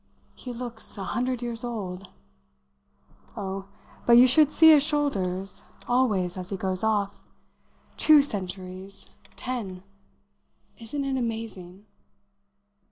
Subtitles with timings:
[0.33, 2.09] "He looks a hundred years old!"
[3.37, 3.65] "Oh,
[4.07, 7.27] but you should see his shoulders, always, as he goes off!
[7.97, 9.83] Two centuries ten!
[10.79, 11.85] Isn't it amazing?"